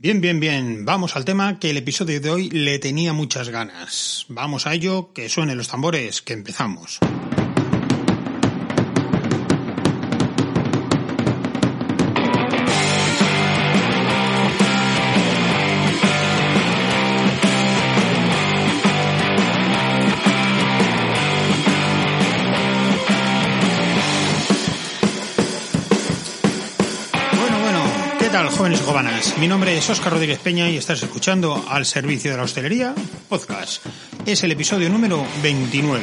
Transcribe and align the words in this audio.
Bien, 0.00 0.20
bien, 0.20 0.38
bien. 0.38 0.84
Vamos 0.84 1.16
al 1.16 1.24
tema 1.24 1.58
que 1.58 1.70
el 1.70 1.76
episodio 1.76 2.20
de 2.20 2.30
hoy 2.30 2.50
le 2.50 2.78
tenía 2.78 3.12
muchas 3.12 3.48
ganas. 3.48 4.26
Vamos 4.28 4.68
a 4.68 4.74
ello, 4.74 5.12
que 5.12 5.28
suenen 5.28 5.58
los 5.58 5.66
tambores, 5.66 6.22
que 6.22 6.34
empezamos. 6.34 7.00
¿Qué 28.58 28.64
tal, 28.64 28.76
jóvenes 28.76 28.80
y 28.80 28.84
jóvenes? 28.84 29.38
Mi 29.38 29.46
nombre 29.46 29.78
es 29.78 29.88
Óscar 29.88 30.12
Rodríguez 30.14 30.40
Peña 30.40 30.68
y 30.68 30.76
estás 30.76 31.00
escuchando 31.02 31.64
Al 31.68 31.86
Servicio 31.86 32.32
de 32.32 32.38
la 32.38 32.42
Hostelería 32.42 32.92
Podcast. 33.28 33.86
Es 34.26 34.42
el 34.42 34.50
episodio 34.50 34.88
número 34.90 35.24
29. 35.42 36.02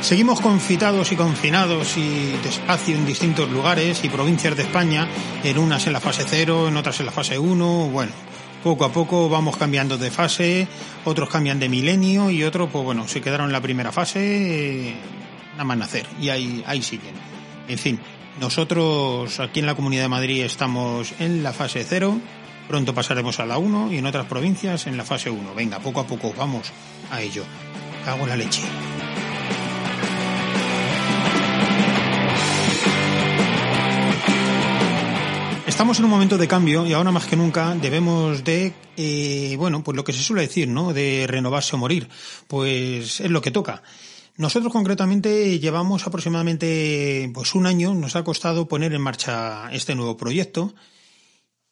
Seguimos 0.00 0.40
confitados 0.40 1.12
y 1.12 1.16
confinados 1.16 1.96
y 1.96 2.32
despacio 2.42 2.96
en 2.96 3.06
distintos 3.06 3.48
lugares 3.50 4.02
y 4.02 4.08
provincias 4.08 4.56
de 4.56 4.64
España, 4.64 5.06
en 5.44 5.56
unas 5.56 5.86
en 5.86 5.92
la 5.92 6.00
fase 6.00 6.24
0, 6.26 6.66
en 6.66 6.76
otras 6.76 6.98
en 6.98 7.06
la 7.06 7.12
fase 7.12 7.38
1, 7.38 7.90
bueno, 7.90 8.12
poco 8.64 8.84
a 8.84 8.92
poco 8.92 9.28
vamos 9.28 9.56
cambiando 9.56 9.98
de 9.98 10.10
fase, 10.10 10.66
otros 11.04 11.28
cambian 11.28 11.60
de 11.60 11.68
milenio 11.68 12.30
y 12.30 12.42
otros, 12.42 12.70
pues 12.72 12.84
bueno, 12.84 13.06
se 13.06 13.20
quedaron 13.20 13.46
en 13.46 13.52
la 13.52 13.60
primera 13.60 13.92
fase, 13.92 14.88
eh, 14.88 14.94
nada 15.52 15.64
más 15.64 15.78
nacer, 15.78 16.06
y 16.20 16.28
ahí, 16.30 16.64
ahí 16.66 16.82
siguen. 16.82 17.14
En 17.68 17.78
fin, 17.78 18.00
nosotros 18.40 19.40
aquí 19.40 19.60
en 19.60 19.66
la 19.66 19.74
Comunidad 19.74 20.02
de 20.02 20.08
Madrid 20.08 20.44
estamos 20.44 21.12
en 21.18 21.42
la 21.42 21.52
fase 21.52 21.84
0, 21.84 22.18
pronto 22.68 22.94
pasaremos 22.94 23.40
a 23.40 23.46
la 23.46 23.58
1 23.58 23.92
y 23.92 23.98
en 23.98 24.06
otras 24.06 24.26
provincias 24.26 24.86
en 24.86 24.96
la 24.96 25.04
fase 25.04 25.30
1. 25.30 25.54
Venga, 25.54 25.78
poco 25.80 26.00
a 26.00 26.06
poco 26.06 26.32
vamos 26.36 26.70
a 27.10 27.20
ello. 27.20 27.44
Cago 28.04 28.22
en 28.24 28.28
la 28.28 28.36
leche. 28.36 28.62
Estamos 35.66 35.98
en 35.98 36.06
un 36.06 36.10
momento 36.10 36.38
de 36.38 36.48
cambio 36.48 36.86
y 36.86 36.92
ahora 36.92 37.12
más 37.12 37.26
que 37.26 37.36
nunca 37.36 37.74
debemos 37.74 38.42
de, 38.42 38.72
eh, 38.96 39.54
bueno, 39.56 39.84
pues 39.84 39.96
lo 39.96 40.02
que 40.02 40.12
se 40.12 40.22
suele 40.22 40.42
decir, 40.42 40.66
¿no? 40.66 40.92
De 40.92 41.26
renovarse 41.28 41.76
o 41.76 41.78
morir. 41.78 42.08
Pues 42.48 43.20
es 43.20 43.30
lo 43.30 43.40
que 43.40 43.50
toca. 43.50 43.82
Nosotros 44.38 44.72
concretamente 44.72 45.58
llevamos 45.58 46.06
aproximadamente 46.06 47.28
pues 47.34 47.54
un 47.56 47.66
año, 47.66 47.92
nos 47.92 48.14
ha 48.14 48.22
costado 48.22 48.68
poner 48.68 48.94
en 48.94 49.02
marcha 49.02 49.68
este 49.72 49.96
nuevo 49.96 50.16
proyecto 50.16 50.72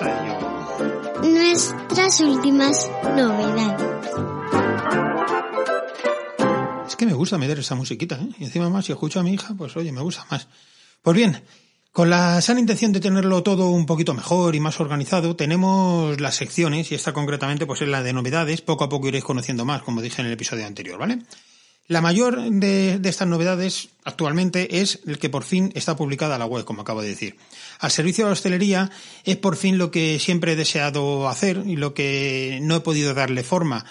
Nuestras 1.24 2.20
últimas 2.20 2.88
novedades. 3.16 3.97
Que 6.98 7.06
me 7.06 7.14
gusta 7.14 7.38
meter 7.38 7.60
esa 7.60 7.76
musiquita, 7.76 8.16
¿eh? 8.16 8.28
Y 8.40 8.44
encima 8.44 8.68
más, 8.68 8.84
si 8.84 8.92
escucho 8.92 9.20
a 9.20 9.22
mi 9.22 9.32
hija, 9.32 9.54
pues 9.56 9.76
oye, 9.76 9.92
me 9.92 10.02
gusta 10.02 10.26
más. 10.30 10.48
Pues 11.00 11.16
bien, 11.16 11.40
con 11.92 12.10
la 12.10 12.40
sana 12.42 12.58
intención 12.60 12.92
de 12.92 13.00
tenerlo 13.00 13.42
todo 13.44 13.70
un 13.70 13.86
poquito 13.86 14.14
mejor 14.14 14.56
y 14.56 14.60
más 14.60 14.80
organizado, 14.80 15.36
tenemos 15.36 16.20
las 16.20 16.34
secciones, 16.34 16.90
y 16.90 16.96
esta 16.96 17.12
concretamente 17.12 17.66
pues 17.66 17.80
es 17.82 17.88
la 17.88 18.02
de 18.02 18.12
novedades, 18.12 18.62
poco 18.62 18.84
a 18.84 18.88
poco 18.88 19.06
iréis 19.06 19.22
conociendo 19.22 19.64
más, 19.64 19.82
como 19.82 20.02
dije 20.02 20.20
en 20.20 20.26
el 20.26 20.32
episodio 20.32 20.66
anterior, 20.66 20.98
¿vale? 20.98 21.20
La 21.86 22.00
mayor 22.02 22.42
de, 22.50 22.98
de, 22.98 23.08
estas 23.08 23.28
novedades 23.28 23.90
actualmente 24.04 24.80
es 24.80 25.00
el 25.06 25.18
que 25.18 25.30
por 25.30 25.44
fin 25.44 25.72
está 25.74 25.96
publicada 25.96 26.36
la 26.36 26.44
web, 26.44 26.64
como 26.64 26.82
acabo 26.82 27.00
de 27.00 27.08
decir. 27.08 27.36
Al 27.78 27.92
servicio 27.92 28.24
de 28.24 28.30
la 28.30 28.32
hostelería 28.34 28.90
es 29.24 29.36
por 29.36 29.56
fin 29.56 29.78
lo 29.78 29.90
que 29.90 30.18
siempre 30.18 30.52
he 30.52 30.56
deseado 30.56 31.28
hacer 31.28 31.62
y 31.64 31.76
lo 31.76 31.94
que 31.94 32.58
no 32.60 32.76
he 32.76 32.80
podido 32.80 33.14
darle 33.14 33.42
forma 33.42 33.86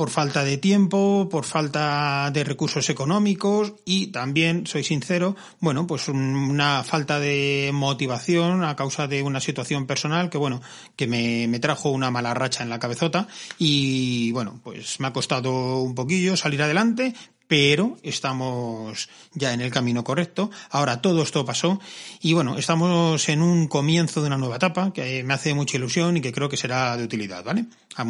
por 0.00 0.08
falta 0.08 0.44
de 0.44 0.56
tiempo, 0.56 1.28
por 1.30 1.44
falta 1.44 2.30
de 2.32 2.42
recursos 2.42 2.88
económicos 2.88 3.74
y 3.84 4.06
también, 4.06 4.66
soy 4.66 4.82
sincero, 4.82 5.36
bueno, 5.58 5.86
pues 5.86 6.08
una 6.08 6.82
falta 6.84 7.20
de 7.20 7.70
motivación 7.74 8.64
a 8.64 8.76
causa 8.76 9.08
de 9.08 9.22
una 9.22 9.40
situación 9.40 9.86
personal 9.86 10.30
que, 10.30 10.38
bueno, 10.38 10.62
que 10.96 11.06
me, 11.06 11.46
me, 11.48 11.58
trajo 11.58 11.90
una 11.90 12.10
mala 12.10 12.32
racha 12.32 12.62
en 12.62 12.70
la 12.70 12.78
cabezota 12.78 13.28
y, 13.58 14.32
bueno, 14.32 14.58
pues 14.64 15.00
me 15.00 15.08
ha 15.08 15.12
costado 15.12 15.82
un 15.82 15.94
poquillo 15.94 16.34
salir 16.34 16.62
adelante, 16.62 17.12
pero 17.50 17.98
estamos 18.04 19.08
ya 19.34 19.52
en 19.52 19.60
el 19.60 19.72
camino 19.72 20.04
correcto. 20.04 20.52
Ahora 20.70 21.02
todo 21.02 21.20
esto 21.24 21.44
pasó 21.44 21.80
y 22.20 22.32
bueno, 22.32 22.56
estamos 22.56 23.28
en 23.28 23.42
un 23.42 23.66
comienzo 23.66 24.20
de 24.20 24.28
una 24.28 24.38
nueva 24.38 24.54
etapa 24.54 24.92
que 24.92 25.24
me 25.24 25.34
hace 25.34 25.52
mucha 25.52 25.76
ilusión 25.76 26.16
y 26.16 26.20
que 26.20 26.30
creo 26.30 26.48
que 26.48 26.56
será 26.56 26.96
de 26.96 27.02
utilidad, 27.02 27.42
¿vale? 27.42 27.64
A, 27.96 28.02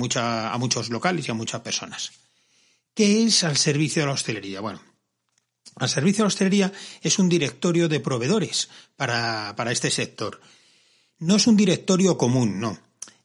a 0.52 0.58
muchos 0.58 0.90
locales 0.90 1.26
y 1.26 1.30
a 1.30 1.34
muchas 1.34 1.62
personas. 1.62 2.10
¿Qué 2.92 3.24
es 3.24 3.42
al 3.42 3.56
servicio 3.56 4.02
de 4.02 4.08
la 4.08 4.12
hostelería? 4.12 4.60
Bueno, 4.60 4.82
al 5.76 5.88
servicio 5.88 6.18
de 6.18 6.24
la 6.24 6.28
hostelería 6.28 6.72
es 7.00 7.18
un 7.18 7.30
directorio 7.30 7.88
de 7.88 8.00
proveedores 8.00 8.68
para, 8.94 9.54
para 9.56 9.72
este 9.72 9.90
sector. 9.90 10.38
No 11.18 11.36
es 11.36 11.46
un 11.46 11.56
directorio 11.56 12.18
común, 12.18 12.60
no. 12.60 12.78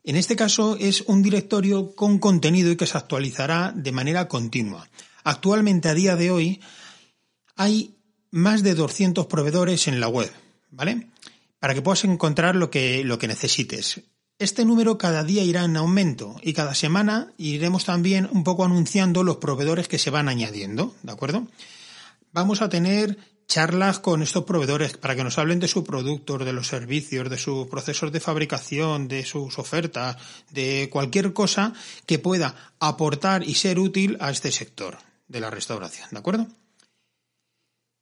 En 0.06 0.16
este 0.16 0.38
caso 0.38 0.78
es 0.80 1.02
un 1.08 1.22
directorio 1.22 1.94
con 1.94 2.20
contenido 2.20 2.72
y 2.72 2.78
que 2.78 2.88
se 2.88 2.98
actualizará 2.98 3.74
de 3.76 3.92
manera 3.92 4.30
continua. 4.30 4.88
Actualmente, 5.26 5.90
a 5.90 5.96
día 5.96 6.16
de 6.16 6.30
hoy, 6.30 6.62
hay 7.56 7.98
más 8.30 8.62
de 8.62 8.76
200 8.76 9.26
proveedores 9.26 9.88
en 9.88 10.00
la 10.00 10.08
web, 10.08 10.32
¿vale? 10.70 11.08
Para 11.58 11.74
que 11.74 11.82
puedas 11.82 12.04
encontrar 12.04 12.56
lo 12.56 12.70
que, 12.70 13.04
lo 13.04 13.18
que 13.18 13.28
necesites. 13.28 14.02
Este 14.38 14.66
número 14.66 15.00
cada 15.00 15.24
día 15.24 15.44
irá 15.44 15.66
en 15.66 15.78
aumento 15.78 16.36
y 16.44 16.54
cada 16.54 16.76
semana 16.76 17.34
iremos 17.38 17.86
también 17.86 18.30
un 18.32 18.44
poco 18.44 18.66
anunciando 18.66 19.24
los 19.24 19.38
proveedores 19.38 19.88
que 19.88 19.98
se 19.98 20.12
van 20.12 20.30
añadiendo, 20.30 20.94
¿de 21.02 21.14
acuerdo? 21.14 21.48
Vamos 22.32 22.62
a 22.62 22.70
tener 22.70 23.18
charlas 23.48 23.98
con 23.98 24.22
estos 24.22 24.44
proveedores 24.44 24.96
para 24.96 25.16
que 25.16 25.24
nos 25.24 25.40
hablen 25.40 25.60
de 25.60 25.68
sus 25.68 25.86
productos, 25.86 26.46
de 26.46 26.54
los 26.54 26.68
servicios, 26.68 27.32
de 27.32 27.38
sus 27.40 27.66
procesos 27.66 28.12
de 28.12 28.20
fabricación, 28.20 29.08
de 29.08 29.26
sus 29.26 29.58
ofertas, 29.58 30.18
de 30.52 30.88
cualquier 30.92 31.34
cosa 31.34 31.74
que 32.06 32.20
pueda 32.20 32.76
aportar 32.80 33.44
y 33.44 33.56
ser 33.56 33.80
útil 33.80 34.18
a 34.20 34.30
este 34.30 34.52
sector 34.52 35.00
de 35.28 35.40
la 35.40 35.50
restauración, 35.50 36.10
¿de 36.12 36.20
acuerdo? 36.20 36.48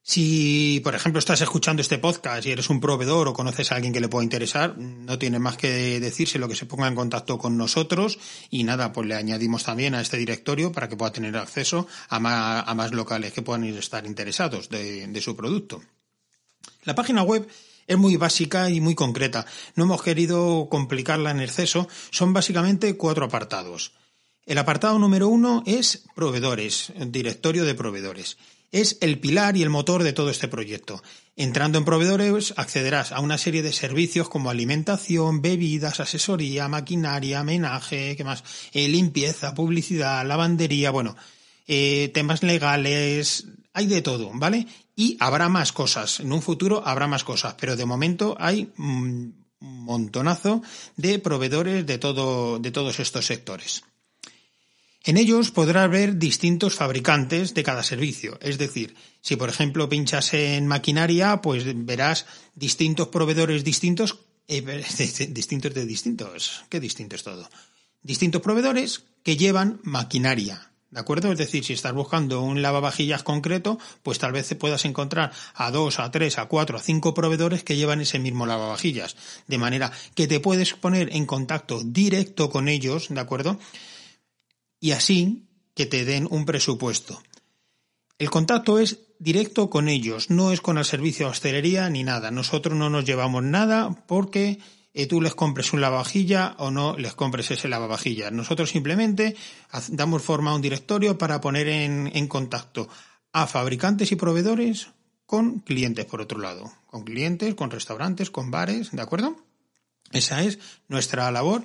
Si, 0.05 0.81
por 0.83 0.95
ejemplo, 0.95 1.19
estás 1.19 1.39
escuchando 1.39 1.81
este 1.81 1.97
podcast 1.97 2.45
y 2.45 2.51
eres 2.51 2.69
un 2.69 2.81
proveedor 2.81 3.29
o 3.29 3.33
conoces 3.33 3.71
a 3.71 3.75
alguien 3.75 3.93
que 3.93 4.01
le 4.01 4.09
pueda 4.09 4.25
interesar, 4.25 4.77
no 4.77 5.17
tiene 5.17 5.39
más 5.39 5.55
que 5.55 6.01
decirse 6.01 6.39
lo 6.39 6.49
que 6.49 6.57
se 6.57 6.65
ponga 6.65 6.89
en 6.89 6.95
contacto 6.95 7.37
con 7.37 7.57
nosotros 7.57 8.19
y 8.49 8.65
nada, 8.65 8.91
pues 8.91 9.07
le 9.07 9.15
añadimos 9.15 9.63
también 9.63 9.95
a 9.95 10.01
este 10.01 10.17
directorio 10.17 10.73
para 10.73 10.89
que 10.89 10.97
pueda 10.97 11.13
tener 11.13 11.37
acceso 11.37 11.87
a 12.09 12.19
más, 12.19 12.91
locales 12.91 13.31
que 13.31 13.43
puedan 13.43 13.63
estar 13.63 14.05
interesados 14.05 14.67
de, 14.67 15.07
de 15.07 15.21
su 15.21 15.37
producto. 15.37 15.81
La 16.83 16.95
página 16.95 17.23
web 17.23 17.47
es 17.87 17.97
muy 17.97 18.17
básica 18.17 18.69
y 18.69 18.81
muy 18.81 18.95
concreta. 18.95 19.45
No 19.75 19.85
hemos 19.85 20.03
querido 20.03 20.67
complicarla 20.69 21.31
en 21.31 21.39
exceso. 21.39 21.87
Son 22.11 22.33
básicamente 22.33 22.97
cuatro 22.97 23.25
apartados. 23.25 23.93
El 24.45 24.57
apartado 24.57 24.99
número 24.99 25.29
uno 25.29 25.63
es 25.65 26.03
proveedores, 26.15 26.91
directorio 27.07 27.63
de 27.63 27.75
proveedores. 27.75 28.37
Es 28.73 28.97
el 28.99 29.19
pilar 29.19 29.55
y 29.55 29.63
el 29.63 29.69
motor 29.69 30.03
de 30.03 30.11
todo 30.11 30.29
este 30.29 30.49
proyecto. 30.49 31.01
Entrando 31.37 31.77
en 31.77 31.85
proveedores 31.85 32.53
accederás 32.57 33.13
a 33.13 33.21
una 33.21 33.37
serie 33.37 33.61
de 33.61 33.71
servicios 33.71 34.27
como 34.27 34.49
alimentación, 34.49 35.41
bebidas, 35.41 36.01
asesoría, 36.01 36.67
maquinaria, 36.67 37.43
menaje, 37.43 38.17
¿qué 38.17 38.23
más? 38.25 38.43
Eh, 38.73 38.89
limpieza, 38.89 39.53
publicidad, 39.53 40.25
lavandería, 40.25 40.91
bueno, 40.91 41.15
eh, 41.65 42.11
temas 42.13 42.43
legales, 42.43 43.45
hay 43.71 43.87
de 43.87 44.01
todo, 44.01 44.31
¿vale? 44.33 44.67
Y 44.95 45.15
habrá 45.21 45.47
más 45.47 45.71
cosas. 45.71 46.19
En 46.19 46.33
un 46.33 46.41
futuro 46.41 46.85
habrá 46.85 47.07
más 47.07 47.23
cosas, 47.23 47.55
pero 47.57 47.77
de 47.77 47.85
momento 47.85 48.35
hay 48.39 48.73
un 48.77 49.45
montonazo 49.59 50.61
de 50.97 51.19
proveedores 51.19 51.85
de 51.85 51.97
todo, 51.97 52.59
de 52.59 52.71
todos 52.71 52.99
estos 52.99 53.25
sectores. 53.25 53.83
En 55.05 55.17
ellos 55.17 55.51
podrás 55.51 55.89
ver 55.89 56.17
distintos 56.17 56.75
fabricantes 56.75 57.53
de 57.53 57.63
cada 57.63 57.83
servicio. 57.83 58.37
Es 58.41 58.57
decir, 58.57 58.95
si 59.19 59.35
por 59.35 59.49
ejemplo 59.49 59.89
pinchas 59.89 60.33
en 60.33 60.65
maquinaria, 60.65 61.41
pues 61.41 61.65
verás 61.85 62.25
distintos 62.55 63.09
proveedores 63.09 63.65
distintos, 63.65 64.19
eh, 64.47 64.61
distintos 65.29 65.73
de 65.73 65.85
distintos. 65.85 66.63
¿Qué 66.69 66.79
distinto 66.79 67.17
es 67.17 67.23
todo? 67.23 67.49
Distintos 68.01 68.41
proveedores 68.41 69.03
que 69.23 69.35
llevan 69.35 69.81
maquinaria. 69.83 70.69
¿De 70.89 71.01
acuerdo? 71.01 71.31
Es 71.33 71.37
decir, 71.39 71.65
si 71.65 71.73
estás 71.73 71.91
buscando 71.91 72.41
un 72.41 72.61
lavavajillas 72.61 73.23
concreto, 73.23 73.79
pues 74.03 74.19
tal 74.19 74.31
vez 74.31 74.55
puedas 74.55 74.85
encontrar 74.85 75.33
a 75.55 75.71
dos, 75.71 75.99
a 75.99 76.11
tres, 76.11 76.37
a 76.37 76.45
cuatro, 76.45 76.77
a 76.77 76.81
cinco 76.81 77.13
proveedores 77.13 77.63
que 77.63 77.75
llevan 77.75 77.99
ese 77.99 78.19
mismo 78.19 78.45
lavavajillas. 78.45 79.17
De 79.47 79.57
manera 79.57 79.91
que 80.15 80.27
te 80.27 80.39
puedes 80.39 80.75
poner 80.75 81.13
en 81.13 81.25
contacto 81.25 81.81
directo 81.83 82.49
con 82.49 82.69
ellos, 82.69 83.07
¿de 83.09 83.19
acuerdo? 83.19 83.59
Y 84.83 84.91
así 84.91 85.47
que 85.75 85.85
te 85.85 86.03
den 86.03 86.27
un 86.29 86.45
presupuesto. 86.45 87.23
El 88.19 88.29
contacto 88.29 88.79
es 88.79 88.99
directo 89.17 89.69
con 89.69 89.87
ellos, 89.87 90.29
no 90.29 90.51
es 90.51 90.59
con 90.59 90.77
el 90.77 90.83
servicio 90.83 91.25
de 91.25 91.31
hostelería 91.31 91.89
ni 91.89 92.03
nada. 92.03 92.31
Nosotros 92.31 92.77
no 92.77 92.89
nos 92.89 93.05
llevamos 93.05 93.43
nada 93.43 94.03
porque 94.07 94.59
eh, 94.93 95.07
tú 95.07 95.21
les 95.21 95.35
compres 95.35 95.71
un 95.71 95.79
lavavajilla 95.79 96.55
o 96.57 96.69
no 96.69 96.97
les 96.97 97.13
compres 97.13 97.49
ese 97.49 97.69
lavavajilla. 97.69 98.29
Nosotros 98.29 98.71
simplemente 98.71 99.37
damos 99.87 100.21
forma 100.21 100.51
a 100.51 100.55
un 100.55 100.61
directorio 100.61 101.17
para 101.17 101.39
poner 101.39 101.69
en 101.69 102.27
contacto 102.27 102.89
a 103.31 103.47
fabricantes 103.47 104.11
y 104.11 104.17
proveedores 104.17 104.89
con 105.25 105.59
clientes, 105.59 106.03
por 106.03 106.19
otro 106.19 106.39
lado. 106.39 106.73
Con 106.87 107.05
clientes, 107.05 107.55
con 107.55 107.71
restaurantes, 107.71 108.29
con 108.29 108.51
bares, 108.51 108.91
¿de 108.91 109.01
acuerdo? 109.01 109.37
Esa 110.11 110.43
es 110.43 110.59
nuestra 110.89 111.31
labor 111.31 111.63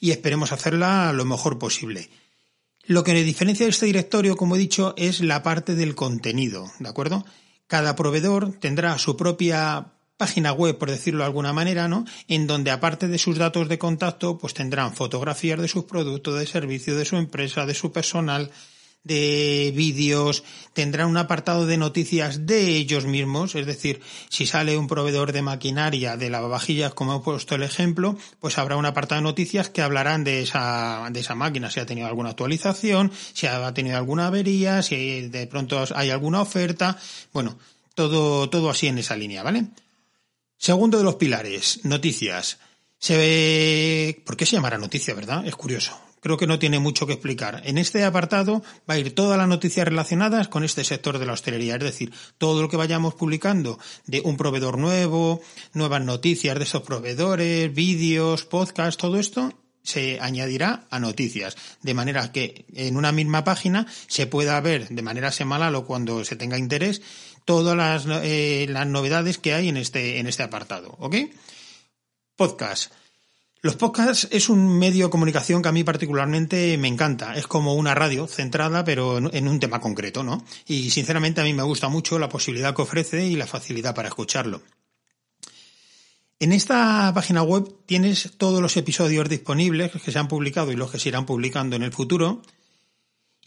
y 0.00 0.12
esperemos 0.12 0.52
hacerla 0.52 1.12
lo 1.12 1.24
mejor 1.24 1.58
posible. 1.58 2.08
Lo 2.86 3.04
que 3.04 3.14
diferencia 3.14 3.66
de 3.66 3.70
este 3.70 3.86
directorio, 3.86 4.36
como 4.36 4.56
he 4.56 4.58
dicho, 4.58 4.94
es 4.96 5.20
la 5.20 5.42
parte 5.42 5.74
del 5.74 5.94
contenido, 5.94 6.66
¿de 6.80 6.88
acuerdo? 6.88 7.24
Cada 7.68 7.94
proveedor 7.94 8.58
tendrá 8.58 8.98
su 8.98 9.16
propia 9.16 9.92
página 10.16 10.52
web, 10.52 10.78
por 10.78 10.90
decirlo 10.90 11.20
de 11.20 11.26
alguna 11.26 11.52
manera, 11.52 11.88
¿no? 11.88 12.04
En 12.28 12.46
donde 12.46 12.70
aparte 12.70 13.08
de 13.08 13.18
sus 13.18 13.38
datos 13.38 13.68
de 13.68 13.78
contacto, 13.78 14.38
pues 14.38 14.54
tendrán 14.54 14.94
fotografías 14.94 15.60
de 15.60 15.68
sus 15.68 15.84
productos, 15.84 16.38
de 16.38 16.46
servicio, 16.46 16.96
de 16.96 17.04
su 17.04 17.16
empresa, 17.16 17.66
de 17.66 17.74
su 17.74 17.92
personal, 17.92 18.50
de 19.04 19.72
vídeos, 19.74 20.44
tendrán 20.72 21.08
un 21.08 21.16
apartado 21.16 21.66
de 21.66 21.76
noticias 21.76 22.46
de 22.46 22.76
ellos 22.76 23.04
mismos, 23.04 23.54
es 23.54 23.66
decir, 23.66 24.00
si 24.28 24.46
sale 24.46 24.76
un 24.76 24.86
proveedor 24.86 25.32
de 25.32 25.42
maquinaria 25.42 26.16
de 26.16 26.30
lavavajillas, 26.30 26.94
como 26.94 27.16
he 27.16 27.20
puesto 27.20 27.54
el 27.54 27.62
ejemplo, 27.62 28.16
pues 28.40 28.58
habrá 28.58 28.76
un 28.76 28.86
apartado 28.86 29.20
de 29.20 29.24
noticias 29.24 29.68
que 29.68 29.82
hablarán 29.82 30.24
de 30.24 30.42
esa, 30.42 31.08
de 31.10 31.20
esa 31.20 31.34
máquina, 31.34 31.70
si 31.70 31.80
ha 31.80 31.86
tenido 31.86 32.06
alguna 32.06 32.30
actualización, 32.30 33.10
si 33.32 33.46
ha 33.46 33.74
tenido 33.74 33.96
alguna 33.96 34.28
avería, 34.28 34.82
si 34.82 35.28
de 35.28 35.46
pronto 35.46 35.84
hay 35.94 36.10
alguna 36.10 36.40
oferta, 36.40 36.96
bueno, 37.32 37.58
todo, 37.94 38.48
todo 38.48 38.70
así 38.70 38.86
en 38.86 38.98
esa 38.98 39.16
línea, 39.16 39.42
¿vale? 39.42 39.66
Segundo 40.56 40.96
de 40.98 41.04
los 41.04 41.16
pilares, 41.16 41.80
noticias. 41.84 42.58
Se 42.98 43.16
ve... 43.16 44.22
¿Por 44.24 44.36
qué 44.36 44.46
se 44.46 44.54
llamará 44.54 44.78
noticia, 44.78 45.12
verdad? 45.12 45.44
Es 45.44 45.56
curioso. 45.56 45.98
Creo 46.22 46.36
que 46.36 46.46
no 46.46 46.60
tiene 46.60 46.78
mucho 46.78 47.04
que 47.04 47.14
explicar. 47.14 47.62
En 47.64 47.78
este 47.78 48.04
apartado 48.04 48.62
va 48.88 48.94
a 48.94 48.98
ir 48.98 49.12
todas 49.12 49.36
las 49.36 49.48
noticias 49.48 49.88
relacionadas 49.88 50.46
con 50.46 50.62
este 50.62 50.84
sector 50.84 51.18
de 51.18 51.26
la 51.26 51.32
hostelería, 51.32 51.74
es 51.74 51.82
decir, 51.82 52.12
todo 52.38 52.62
lo 52.62 52.68
que 52.68 52.76
vayamos 52.76 53.14
publicando 53.14 53.80
de 54.06 54.20
un 54.20 54.36
proveedor 54.36 54.78
nuevo, 54.78 55.40
nuevas 55.74 56.04
noticias 56.04 56.56
de 56.56 56.62
esos 56.62 56.82
proveedores, 56.82 57.74
vídeos, 57.74 58.44
podcasts, 58.44 58.98
todo 58.98 59.18
esto 59.18 59.52
se 59.82 60.20
añadirá 60.20 60.86
a 60.90 61.00
noticias, 61.00 61.56
de 61.82 61.92
manera 61.92 62.30
que 62.30 62.66
en 62.72 62.96
una 62.96 63.10
misma 63.10 63.42
página 63.42 63.88
se 64.06 64.28
pueda 64.28 64.60
ver 64.60 64.90
de 64.90 65.02
manera 65.02 65.32
semanal 65.32 65.74
o 65.74 65.84
cuando 65.84 66.24
se 66.24 66.36
tenga 66.36 66.56
interés 66.56 67.02
todas 67.44 67.76
las, 67.76 68.06
eh, 68.22 68.72
novedades 68.86 69.38
que 69.38 69.54
hay 69.54 69.68
en 69.68 69.76
este, 69.76 70.20
en 70.20 70.28
este 70.28 70.44
apartado. 70.44 70.94
¿Ok? 71.00 71.16
Podcast. 72.36 72.92
Los 73.64 73.76
podcasts 73.76 74.26
es 74.32 74.48
un 74.48 74.76
medio 74.76 75.04
de 75.04 75.10
comunicación 75.10 75.62
que 75.62 75.68
a 75.68 75.72
mí 75.72 75.84
particularmente 75.84 76.76
me 76.78 76.88
encanta. 76.88 77.36
Es 77.36 77.46
como 77.46 77.74
una 77.74 77.94
radio 77.94 78.26
centrada, 78.26 78.82
pero 78.82 79.18
en 79.32 79.46
un 79.46 79.60
tema 79.60 79.80
concreto, 79.80 80.24
¿no? 80.24 80.44
Y 80.66 80.90
sinceramente 80.90 81.40
a 81.40 81.44
mí 81.44 81.54
me 81.54 81.62
gusta 81.62 81.88
mucho 81.88 82.18
la 82.18 82.28
posibilidad 82.28 82.74
que 82.74 82.82
ofrece 82.82 83.24
y 83.24 83.36
la 83.36 83.46
facilidad 83.46 83.94
para 83.94 84.08
escucharlo. 84.08 84.62
En 86.40 86.50
esta 86.50 87.12
página 87.14 87.44
web 87.44 87.72
tienes 87.86 88.32
todos 88.36 88.60
los 88.60 88.76
episodios 88.76 89.28
disponibles 89.28 89.92
que 89.92 90.10
se 90.10 90.18
han 90.18 90.26
publicado 90.26 90.72
y 90.72 90.76
los 90.76 90.90
que 90.90 90.98
se 90.98 91.10
irán 91.10 91.24
publicando 91.24 91.76
en 91.76 91.84
el 91.84 91.92
futuro 91.92 92.42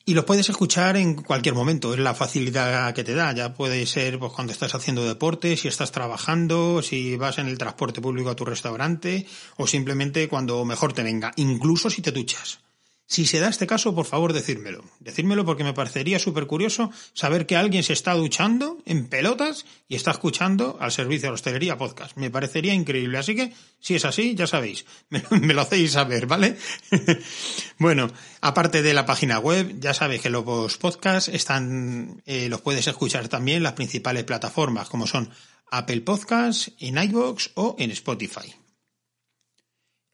y 0.08 0.14
los 0.14 0.26
puedes 0.26 0.48
escuchar 0.50 0.98
en 0.98 1.16
cualquier 1.16 1.56
momento, 1.56 1.94
es 1.94 2.00
la 2.00 2.14
facilidad 2.14 2.94
que 2.94 3.04
te 3.04 3.16
da. 3.16 3.34
Ya 3.34 3.56
puede 3.56 3.86
ser 3.88 4.20
pues, 4.20 4.32
cuando 4.34 4.54
estás 4.54 4.76
haciendo 4.76 5.04
deporte, 5.04 5.58
si 5.58 5.68
estás 5.68 5.92
trabajando, 5.92 6.84
si 6.84 7.16
vas 7.18 7.40
en 7.40 7.48
el 7.48 7.58
transporte 7.58 8.02
público 8.02 8.30
a 8.30 8.36
tu 8.36 8.46
restaurante 8.46 9.26
o 9.58 9.66
simplemente 9.66 10.28
cuando 10.28 10.64
mejor 10.64 10.94
te 10.94 11.02
venga, 11.02 11.32
incluso 11.38 11.90
si 11.90 12.04
te 12.04 12.12
duchas. 12.12 12.65
Si 13.08 13.28
se 13.28 13.40
da 13.40 13.50
este 13.50 13.68
caso, 13.68 13.94
por 13.94 14.08
favor, 14.08 14.34
decírmelo. 14.34 14.84
Decírmelo 15.00 15.46
porque 15.46 15.64
me 15.64 15.74
parecería 15.74 16.18
súper 16.18 16.48
curioso 16.48 16.92
saber 17.14 17.46
que 17.46 17.56
alguien 17.56 17.84
se 17.84 17.94
está 17.94 18.14
duchando 18.16 18.80
en 18.86 19.08
pelotas 19.08 19.66
y 19.88 19.96
está 19.96 20.10
escuchando 20.10 20.78
al 20.80 20.92
servicio 20.92 21.30
de 21.30 21.36
hostelería 21.36 21.78
podcast. 21.78 22.18
Me 22.18 22.32
parecería 22.32 22.74
increíble. 22.74 23.20
Así 23.20 23.36
que, 23.36 23.54
si 23.80 23.94
es 23.94 24.06
así, 24.06 24.34
ya 24.34 24.48
sabéis, 24.48 24.86
me, 25.10 25.54
lo 25.54 25.62
hacéis 25.62 25.92
saber, 25.92 26.26
¿vale? 26.26 26.58
bueno, 27.78 28.10
aparte 28.42 28.82
de 28.82 28.96
la 28.96 29.06
página 29.06 29.38
web, 29.38 29.80
ya 29.80 29.94
sabéis 29.94 30.24
que 30.24 30.32
los 30.32 30.78
podcasts 30.78 31.30
están, 31.30 32.24
eh, 32.26 32.50
los 32.50 32.62
puedes 32.62 32.88
escuchar 32.88 33.28
también 33.28 33.58
en 33.58 33.64
las 33.64 33.74
principales 33.74 34.24
plataformas, 34.24 34.90
como 34.90 35.06
son 35.06 35.30
Apple 35.70 36.02
Podcasts, 36.02 36.72
en 36.80 36.98
iVoox 36.98 37.52
o 37.54 37.76
en 37.78 37.92
Spotify. 37.92 38.56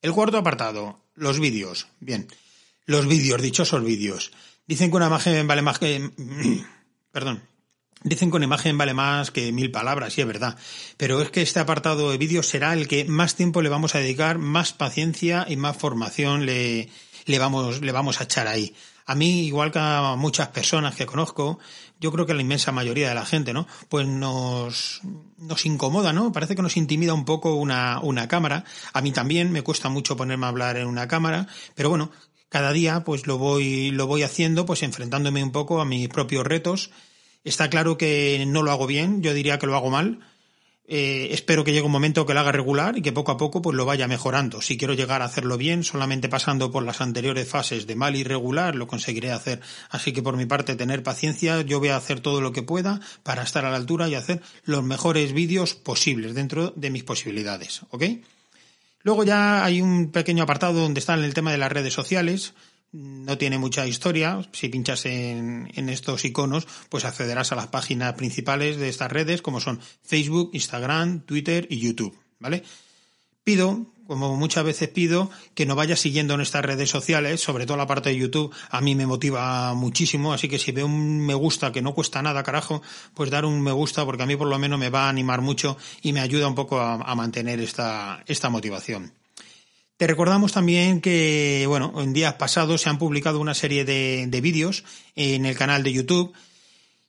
El 0.02 0.12
cuarto 0.12 0.38
apartado, 0.38 1.00
los 1.16 1.40
vídeos. 1.40 1.88
Bien 2.02 2.28
los 2.86 3.08
vídeos, 3.08 3.42
dichosos 3.42 3.84
vídeos. 3.84 4.32
Dicen 4.68 4.90
que 4.90 4.98
una 4.98 5.08
imagen 5.08 5.48
vale 5.48 5.62
más 5.62 5.80
que... 5.80 6.12
perdón. 7.12 7.44
Dicen 8.04 8.32
que 8.32 8.38
una 8.38 8.46
imagen 8.46 8.78
vale 8.78 8.96
más 8.96 9.30
que 9.30 9.52
mil 9.52 9.70
palabras, 9.70 10.18
y 10.18 10.22
es 10.22 10.28
verdad. 10.28 10.58
Pero 10.98 11.22
es 11.22 11.30
que 11.30 11.44
este 11.44 11.60
apartado 11.60 12.10
de 12.10 12.18
vídeos 12.18 12.48
será 12.48 12.74
el 12.74 12.88
que 12.88 13.06
más 13.06 13.36
tiempo 13.36 13.62
le 13.62 13.70
vamos 13.70 13.94
a 13.94 14.00
dedicar, 14.00 14.40
más 14.40 14.74
paciencia 14.74 15.46
y 15.48 15.56
más 15.56 15.78
formación 15.78 16.46
le, 16.48 16.90
le, 17.26 17.40
vamos, 17.40 17.82
le 17.82 17.92
vamos 17.92 18.20
a 18.20 18.24
echar 18.24 18.48
ahí. 18.48 18.74
A 19.06 19.14
mí, 19.16 19.46
igual 19.46 19.72
que 19.72 19.80
a 19.80 20.16
muchas 20.18 20.48
personas 20.50 20.96
que 20.96 21.06
conozco, 21.06 21.60
yo 22.00 22.12
creo 22.12 22.26
que 22.26 22.34
la 22.34 22.42
inmensa 22.42 22.72
mayoría 22.72 23.10
de 23.10 23.16
la 23.16 23.26
gente, 23.26 23.54
¿no? 23.54 23.68
Pues 23.90 24.08
nos, 24.08 25.02
nos 25.38 25.66
incomoda, 25.66 26.14
¿no? 26.14 26.32
Parece 26.32 26.56
que 26.56 26.62
nos 26.62 26.78
intimida 26.78 27.14
un 27.14 27.26
poco 27.26 27.56
una, 27.56 28.00
una 28.02 28.28
cámara. 28.28 28.64
A 28.94 29.02
mí 29.02 29.12
también 29.12 29.52
me 29.52 29.64
cuesta 29.64 29.90
mucho 29.90 30.18
ponerme 30.18 30.46
a 30.46 30.50
hablar 30.50 30.78
en 30.78 30.88
una 30.88 31.08
cámara, 31.08 31.48
pero 31.76 31.90
bueno, 31.90 32.12
cada 32.52 32.74
día 32.74 33.06
pues 33.06 33.28
lo 33.28 33.38
voy, 33.38 33.92
lo 33.92 34.08
voy 34.08 34.24
haciendo, 34.24 34.66
pues 34.66 34.84
enfrentándome 34.84 35.42
un 35.42 35.54
poco 35.54 35.80
a 35.80 35.86
mis 35.86 36.10
propios 36.10 36.46
retos. 36.46 36.92
Está 37.46 37.70
claro 37.70 37.98
que 37.98 38.44
no 38.46 38.62
lo 38.62 38.72
hago 38.72 38.88
bien, 38.88 39.24
yo 39.24 39.34
diría 39.34 39.58
que 39.58 39.68
lo 39.68 39.76
hago 39.78 39.90
mal. 39.90 40.20
Eh, 40.86 41.30
espero 41.32 41.64
que 41.64 41.72
llegue 41.72 41.86
un 41.86 41.94
momento 41.94 42.26
que 42.26 42.34
lo 42.34 42.42
haga 42.42 42.52
regular 42.52 42.98
y 42.98 43.02
que 43.02 43.14
poco 43.14 43.32
a 43.32 43.38
poco 43.38 43.62
pues 43.62 43.78
lo 43.78 43.86
vaya 43.86 44.10
mejorando. 44.10 44.62
Si 44.62 44.78
quiero 44.78 44.94
llegar 44.94 45.22
a 45.22 45.26
hacerlo 45.26 45.58
bien, 45.58 45.86
solamente 45.86 46.28
pasando 46.28 46.72
por 46.72 46.84
las 46.84 47.00
anteriores 47.00 47.48
fases 47.48 47.88
de 47.88 47.96
mal 47.96 48.18
y 48.18 48.26
regular, 48.26 48.76
lo 48.76 48.86
conseguiré 48.86 49.32
hacer. 49.32 49.62
Así 49.90 50.12
que 50.12 50.22
por 50.22 50.36
mi 50.36 50.46
parte, 50.46 50.76
tener 50.76 51.04
paciencia, 51.04 51.62
yo 51.62 51.80
voy 51.80 51.88
a 51.88 51.96
hacer 51.96 52.20
todo 52.20 52.42
lo 52.42 52.52
que 52.52 52.64
pueda 52.64 53.00
para 53.24 53.44
estar 53.44 53.64
a 53.64 53.72
la 53.72 53.78
altura 53.78 54.10
y 54.10 54.16
hacer 54.16 54.42
los 54.66 54.84
mejores 54.84 55.32
vídeos 55.32 55.74
posibles 55.74 56.36
dentro 56.36 56.74
de 56.76 56.90
mis 56.90 57.06
posibilidades. 57.06 57.84
¿Ok? 57.92 58.04
Luego 59.04 59.24
ya 59.24 59.64
hay 59.64 59.82
un 59.82 60.12
pequeño 60.12 60.44
apartado 60.44 60.82
donde 60.82 61.00
está 61.00 61.14
el 61.14 61.34
tema 61.34 61.52
de 61.52 61.58
las 61.58 61.72
redes 61.72 61.94
sociales. 61.94 62.54
No 62.92 63.38
tiene 63.38 63.58
mucha 63.58 63.88
historia. 63.88 64.42
Si 64.52 64.70
pinchas 64.70 65.06
en, 65.06 65.72
en, 65.76 65.90
estos 65.90 66.26
iconos, 66.26 66.68
pues 66.90 67.06
accederás 67.06 67.52
a 67.52 67.56
las 67.56 67.68
páginas 67.68 68.14
principales 68.14 68.78
de 68.78 68.90
estas 68.90 69.12
redes, 69.12 69.42
como 69.42 69.62
son 69.62 69.80
Facebook, 70.04 70.52
Instagram, 70.54 71.22
Twitter 71.22 71.68
y 71.70 71.80
YouTube. 71.80 72.18
¿Vale? 72.40 72.64
Pido 73.44 73.92
como 74.12 74.36
muchas 74.36 74.66
veces 74.66 74.90
pido, 74.90 75.32
que 75.56 75.66
no 75.66 75.74
vayas 75.74 76.02
siguiendo 76.02 76.34
en 76.34 76.42
estas 76.42 76.66
redes 76.66 76.90
sociales, 76.90 77.40
sobre 77.40 77.66
todo 77.66 77.78
la 77.78 77.88
parte 77.88 78.10
de 78.10 78.18
YouTube, 78.18 78.54
a 78.70 78.82
mí 78.82 78.94
me 78.94 79.08
motiva 79.08 79.74
muchísimo, 79.74 80.34
así 80.34 80.50
que 80.50 80.60
si 80.60 80.74
veo 80.74 80.86
un 80.86 81.26
me 81.26 81.34
gusta 81.34 81.72
que 81.72 81.82
no 81.82 81.94
cuesta 81.94 82.22
nada, 82.22 82.44
carajo, 82.44 82.82
pues 83.14 83.30
dar 83.30 83.46
un 83.46 83.62
me 83.62 83.72
gusta 83.72 84.04
porque 84.04 84.24
a 84.24 84.26
mí 84.26 84.36
por 84.36 84.50
lo 84.50 84.60
menos 84.60 84.78
me 84.78 84.90
va 84.90 85.06
a 85.06 85.10
animar 85.10 85.40
mucho 85.40 85.78
y 86.02 86.12
me 86.12 86.20
ayuda 86.20 86.50
un 86.50 86.56
poco 86.56 86.78
a, 86.82 87.16
mantener 87.16 87.62
esta, 87.62 88.22
esta 88.28 88.50
motivación. 88.50 89.14
Te 89.96 90.08
recordamos 90.08 90.52
también 90.52 91.00
que, 91.00 91.64
bueno, 91.70 91.94
en 92.02 92.12
días 92.12 92.34
pasados 92.34 92.82
se 92.82 92.90
han 92.90 92.98
publicado 92.98 93.40
una 93.40 93.54
serie 93.54 93.86
de, 93.86 94.26
de 94.28 94.42
vídeos 94.42 94.84
en 95.16 95.46
el 95.46 95.56
canal 95.56 95.84
de 95.84 95.94
YouTube 95.94 96.34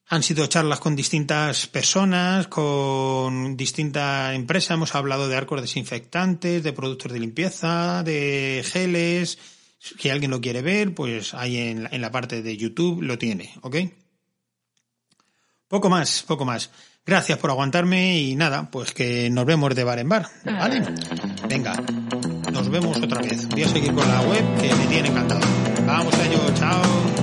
han 0.09 0.23
sido 0.23 0.47
charlas 0.47 0.81
con 0.81 0.97
distintas 0.97 1.67
personas, 1.67 2.47
con 2.49 3.57
distintas 3.57 4.35
empresas. 4.35 4.73
Hemos 4.73 4.95
hablado 4.95 5.29
de 5.29 5.37
arcos 5.37 5.63
desinfectantes, 5.63 6.63
de 6.63 6.73
productos 6.73 7.13
de 7.13 7.21
limpieza, 7.21 8.03
de 8.03 8.65
geles. 8.65 9.39
Si 9.79 10.11
alguien 10.11 10.31
lo 10.31 10.41
quiere 10.41 10.63
ver, 10.63 10.95
pues 10.95 11.35
ahí 11.35 11.57
en, 11.57 11.89
la 11.91 12.11
parte 12.11 12.43
de 12.43 12.57
YouTube 12.57 13.03
lo 13.03 13.19
tiene, 13.19 13.53
¿ok? 13.63 13.77
Poco 15.67 15.89
más, 15.89 16.23
poco 16.23 16.45
más. 16.45 16.71
Gracias 17.05 17.39
por 17.39 17.51
aguantarme 17.51 18.21
y 18.21 18.37
nada, 18.37 18.71
pues 18.71 18.93
que 18.93 19.29
nos 19.31 19.45
vemos 19.45 19.75
de 19.75 19.83
bar 19.83 19.99
en 19.99 20.09
bar, 20.09 20.29
¿vale? 20.45 20.83
Venga, 21.49 21.75
nos 22.53 22.69
vemos 22.69 22.99
otra 22.99 23.21
vez. 23.21 23.49
Voy 23.49 23.63
a 23.65 23.69
seguir 23.69 23.93
con 23.93 24.07
la 24.07 24.21
web 24.21 24.61
que 24.61 24.73
me 24.75 24.87
tiene 24.87 25.09
encantado. 25.09 25.41
Vamos 25.85 26.15
a 26.15 26.27
ello, 26.27 26.55
chao. 26.55 27.22